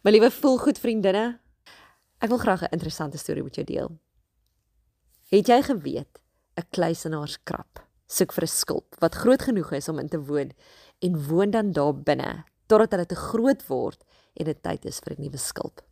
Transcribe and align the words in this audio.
My 0.00 0.14
liewe 0.14 0.30
voelgoed 0.32 0.78
vriendinne, 0.80 1.24
ek 2.24 2.30
wil 2.32 2.38
graag 2.40 2.62
'n 2.64 2.72
interessante 2.72 3.18
storie 3.20 3.42
met 3.44 3.54
jou 3.54 3.64
deel. 3.68 3.90
Het 5.28 5.46
jy 5.46 5.62
geweet 5.62 6.20
'n 6.56 6.64
kluisenaarskrap 6.72 7.84
soek 8.08 8.32
vir 8.32 8.44
'n 8.44 8.48
skulp 8.48 8.96
wat 9.00 9.14
groot 9.14 9.42
genoeg 9.42 9.72
is 9.72 9.88
om 9.88 9.98
in 9.98 10.08
te 10.08 10.18
woon 10.18 10.52
en 11.02 11.26
woon 11.28 11.50
dan 11.50 11.72
daar 11.72 11.92
binne 11.92 12.44
totdat 12.66 12.90
hulle 12.92 13.06
te 13.06 13.14
groot 13.14 13.66
word 13.66 14.02
en 14.36 14.44
dit 14.44 14.62
tyd 14.62 14.84
is 14.86 15.00
vir 15.00 15.16
'n 15.18 15.22
nuwe 15.22 15.38
skulp. 15.38 15.82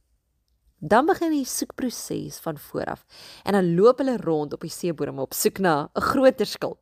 Dan 0.81 1.07
begin 1.07 1.31
die 1.31 1.45
soekproses 1.45 2.39
van 2.39 2.57
voor 2.59 2.87
af 2.87 3.05
en 3.45 3.53
dan 3.53 3.75
loop 3.75 3.99
hulle 3.99 4.17
rond 4.17 4.53
op 4.53 4.61
die 4.61 4.71
seebodem 4.71 5.19
op 5.19 5.35
soek 5.35 5.59
na 5.59 5.91
'n 5.95 6.01
groter 6.01 6.47
skulp. 6.47 6.81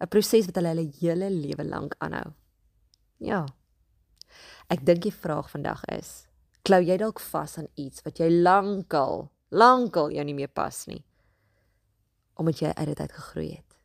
'n 0.00 0.08
Proses 0.08 0.44
wat 0.44 0.54
hulle 0.56 0.68
hulle 0.68 0.92
hele 1.00 1.30
lewe 1.30 1.64
lank 1.64 1.94
aanhou. 1.98 2.34
Ja. 3.16 3.46
Ek 4.68 4.84
dink 4.84 5.02
die 5.02 5.12
vraag 5.12 5.50
vandag 5.50 5.84
is, 5.84 6.27
klou 6.68 6.82
jy 6.84 6.98
dalk 7.00 7.20
vas 7.30 7.56
aan 7.56 7.68
iets 7.80 8.02
wat 8.04 8.20
jy 8.20 8.28
lankal, 8.44 9.30
lankal 9.56 10.12
jou 10.12 10.24
nie 10.28 10.36
meer 10.36 10.50
pas 10.52 10.82
nie. 10.90 11.00
Omdat 12.38 12.60
jy 12.60 12.72
uit 12.76 12.90
dit 12.90 13.00
uit 13.00 13.14
gegroei 13.16 13.48
het. 13.54 13.76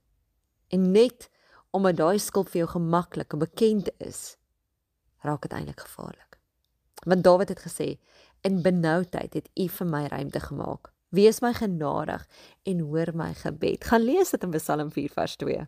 En 0.76 0.92
net 0.92 1.30
omdat 1.73 2.02
daai 2.02 2.20
skulp 2.20 2.52
vir 2.52 2.66
jou 2.66 2.72
gemaklik 2.76 3.34
en 3.34 3.42
bekend 3.42 3.90
is, 4.04 4.36
raak 5.23 5.46
dit 5.48 5.56
eintlik 5.56 5.86
gevaarlik. 5.86 6.38
Want 7.08 7.23
Dawid 7.23 7.54
het 7.54 7.64
gesê, 7.64 7.88
in 8.44 8.59
benoudheid 8.64 9.34
het 9.40 9.48
U 9.56 9.70
vir 9.78 9.88
my 9.88 10.04
ruimte 10.12 10.44
gemaak. 10.44 10.92
Wees 11.16 11.40
my 11.42 11.54
genadig 11.56 12.28
en 12.68 12.80
hoor 12.90 13.14
my 13.16 13.31
gebed. 13.38 13.86
Gaan 13.88 14.04
lees 14.04 14.34
dit 14.36 14.44
in 14.44 14.56
Psalm 14.58 14.92
4 14.92 15.12
vers 15.14 15.36
2. 15.40 15.66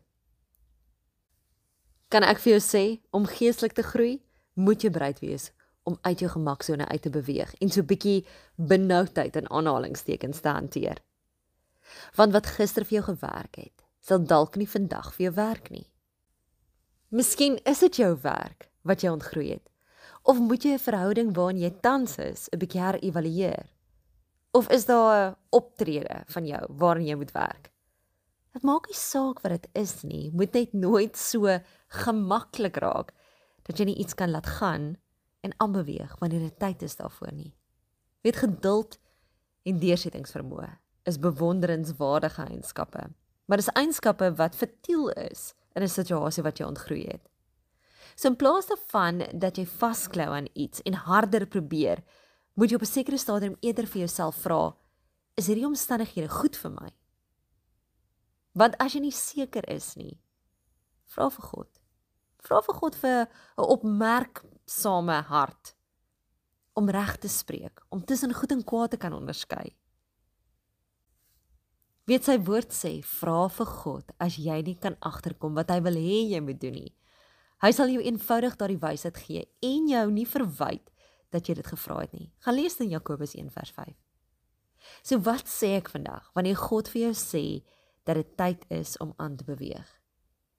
Kan 2.11 2.27
ek 2.27 2.41
vir 2.43 2.57
jou 2.57 2.63
sê 2.63 2.85
om 3.15 3.27
geestelik 3.29 3.75
te 3.77 3.85
groei, 3.85 4.17
moet 4.55 4.83
jy 4.83 4.91
bereid 4.91 5.21
wees 5.23 5.53
om 5.85 5.97
uit 6.01 6.19
jou 6.19 6.31
gemaksone 6.31 6.87
uit 6.87 7.01
te 7.01 7.09
beweeg 7.13 7.53
en 7.61 7.69
so 7.69 7.81
'n 7.81 7.89
bietjie 7.91 8.25
benoudheid 8.55 9.35
in 9.35 9.49
aanhalingstekens 9.49 10.39
te 10.39 10.49
hanteer. 10.49 10.97
Want 12.15 12.33
wat 12.33 12.45
gister 12.57 12.85
vir 12.85 13.01
jou 13.01 13.03
gewerk 13.03 13.55
het, 13.55 13.85
sal 13.99 14.25
dalk 14.25 14.55
nie 14.55 14.69
vandag 14.69 15.13
vir 15.13 15.23
jou 15.23 15.33
werk 15.35 15.69
nie. 15.69 15.87
Miskien 17.09 17.59
is 17.63 17.79
dit 17.79 17.95
jou 17.95 18.17
werk 18.21 18.69
wat 18.81 19.01
jy 19.01 19.09
ontgroei 19.09 19.49
het. 19.51 19.69
Of 20.23 20.39
moet 20.39 20.63
jy 20.63 20.73
'n 20.73 20.79
verhouding 20.79 21.35
waarin 21.35 21.61
jy 21.61 21.71
tans 21.81 22.17
is, 22.17 22.49
'n 22.49 22.57
bietjie 22.57 22.81
herëvalueer? 22.81 23.65
Of 24.51 24.69
is 24.69 24.85
daar 24.85 25.31
'n 25.31 25.35
optrede 25.49 26.23
van 26.25 26.45
jou 26.45 26.65
waarin 26.69 27.05
jy 27.05 27.15
moet 27.15 27.31
werk? 27.31 27.71
Dit 28.53 28.63
maak 28.63 28.87
nie 28.87 28.95
saak 28.95 29.41
wat 29.41 29.51
dit 29.51 29.67
is 29.73 30.03
nie, 30.03 30.31
moet 30.31 30.53
net 30.53 30.73
nooit 30.73 31.17
so 31.17 31.59
gemaklik 31.87 32.77
raak 32.77 33.11
dat 33.63 33.77
jy 33.77 33.85
nie 33.85 33.97
iets 33.99 34.13
kan 34.13 34.31
laat 34.31 34.47
gaan 34.47 34.97
en 35.45 35.53
aanbeweeg 35.63 36.15
wanneer 36.19 36.47
dit 36.47 36.59
tyd 36.59 36.81
is 36.87 36.97
daarvoor 36.99 37.33
nie. 37.33 37.53
Weet 38.25 38.41
geduld 38.41 38.97
en 39.63 39.79
deursettingsvermoë 39.81 40.71
is 41.05 41.21
bewonderenswaardige 41.21 42.47
eienskappe, 42.49 43.05
maar 43.45 43.61
dis 43.61 43.73
eienskappe 43.77 44.31
wat 44.39 44.57
vertiel 44.57 45.09
is 45.29 45.53
in 45.75 45.83
'n 45.83 45.89
situasie 45.89 46.43
wat 46.43 46.57
jy 46.57 46.65
ontgroei 46.65 47.05
het. 47.05 47.29
So 48.15 48.27
in 48.27 48.35
plaas 48.35 48.67
daarvan 48.67 49.23
dat 49.39 49.57
jy 49.57 49.65
vasklou 49.65 50.27
aan 50.31 50.47
iets 50.53 50.81
en 50.81 50.93
harder 50.93 51.45
probeer, 51.47 52.03
moet 52.53 52.69
jy 52.69 52.75
op 52.75 52.81
'n 52.81 52.85
sekere 52.85 53.17
stadium 53.17 53.57
eerder 53.59 53.87
vir 53.87 53.99
jouself 53.99 54.35
vra, 54.35 54.75
is 55.35 55.47
hierdie 55.47 55.65
omstandighede 55.65 56.29
goed 56.29 56.55
vir 56.55 56.71
my? 56.71 56.89
Want 58.51 58.77
as 58.77 58.93
jy 58.93 58.99
nie 58.99 59.11
seker 59.11 59.69
is 59.69 59.95
nie, 59.95 60.21
vra 61.05 61.29
vir 61.29 61.43
God. 61.43 61.81
Vra 62.45 62.61
vir 62.61 62.75
God 62.77 62.95
vir 62.95 63.27
'n 63.57 63.65
opmerk 63.75 64.45
same 64.65 65.21
hart 65.21 65.75
om 66.75 66.89
reg 66.89 67.17
te 67.17 67.27
spreek, 67.27 67.81
om 67.89 68.03
tussen 68.03 68.33
goed 68.33 68.51
en 68.51 68.63
kwaad 68.63 68.91
te 68.91 68.97
kan 68.97 69.13
onderskei. 69.13 69.75
Weet 72.05 72.23
sy 72.27 72.37
woord 72.37 72.69
sê, 72.69 73.01
vra 73.01 73.47
vir 73.49 73.65
God 73.65 74.11
as 74.21 74.37
jy 74.37 74.61
nie 74.61 74.75
kan 74.75 74.97
agterkom 75.01 75.55
wat 75.55 75.71
hy 75.73 75.79
wil 75.81 75.95
hê 75.97 76.29
jy 76.29 76.41
moet 76.43 76.59
doen 76.61 76.73
nie. 76.73 76.93
Hy 77.63 77.71
sal 77.71 77.89
jou 77.89 78.03
eenvoudig 78.03 78.57
daardie 78.59 78.81
wysheid 78.81 79.17
gee 79.17 79.45
en 79.63 79.87
jou 79.89 80.11
nie 80.11 80.25
verwyd 80.25 80.91
dat 81.31 81.47
jy 81.49 81.55
dit 81.55 81.67
gevra 81.67 82.01
het 82.03 82.13
nie. 82.13 82.31
Gaan 82.45 82.59
lees 82.59 82.77
in 82.79 82.91
Jakobus 82.91 83.33
1 83.33 83.49
vers 83.49 83.71
5. 83.71 83.95
So 85.01 85.17
wat 85.25 85.49
sê 85.49 85.77
ek 85.79 85.89
vandag 85.89 86.29
wanneer 86.35 86.59
God 86.59 86.91
vir 86.93 87.07
jou 87.07 87.13
sê 87.17 87.45
dat 88.05 88.19
dit 88.19 88.37
tyd 88.37 88.67
is 88.69 88.97
om 89.01 89.15
aan 89.17 89.39
te 89.39 89.47
beweeg? 89.47 89.94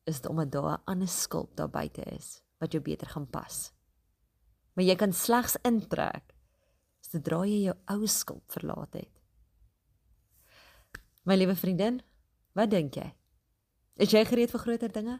Is 0.06 0.21
dit 0.21 0.31
omdat 0.31 0.53
daar 0.53 0.78
'n 0.78 0.83
ander 0.84 1.09
skulp 1.09 1.56
daar 1.56 1.71
buite 1.71 2.03
is 2.03 2.43
wat 2.59 2.72
jou 2.72 2.83
beter 2.83 3.06
gaan 3.06 3.27
pas? 3.27 3.77
maar 4.77 4.84
jy 4.84 4.97
kan 5.00 5.15
slegs 5.17 5.56
intrek 5.65 6.34
sodra 7.06 7.44
jy 7.49 7.62
jou 7.65 7.75
ou 7.94 8.09
skulp 8.11 8.44
verlaat 8.53 8.99
het. 8.99 9.12
My 11.25 11.37
liewe 11.39 11.55
vriendin, 11.56 12.00
wat 12.59 12.72
dink 12.75 12.99
jy? 12.99 13.06
Is 13.97 14.12
jy 14.12 14.25
gereed 14.28 14.53
vir 14.53 14.62
groter 14.62 14.93
dinge? 14.93 15.17